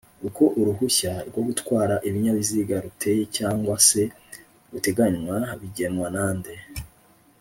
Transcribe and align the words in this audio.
uko 0.27 0.43
Uruhushya 0.59 1.13
rwo 1.29 1.41
gutwara 1.47 1.95
Ibinyabiziga 2.07 2.75
ruteye 2.83 3.23
cg 3.35 3.63
se 3.89 4.03
ruteganywa 4.71 5.37
bigenwa 5.59 6.07
nande 6.15 6.53